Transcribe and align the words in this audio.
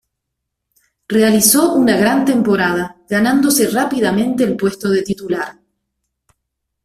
Realizó 1.07 1.73
una 1.75 1.95
gran 1.95 2.25
temporada, 2.25 2.97
ganándose 3.07 3.69
rápidamente 3.69 4.43
el 4.43 4.57
puesto 4.57 4.89
de 4.89 5.03
titular. 5.03 5.59